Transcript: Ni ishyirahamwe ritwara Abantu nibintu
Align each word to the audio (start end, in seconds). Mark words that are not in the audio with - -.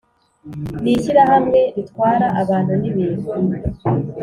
Ni 0.81 0.91
ishyirahamwe 0.97 1.61
ritwara 1.75 2.27
Abantu 2.41 2.73
nibintu 2.81 3.29